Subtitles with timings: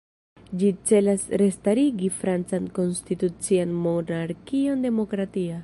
[0.61, 5.59] Ĝi celas restarigi francan konstitucian monarkion "demokratia".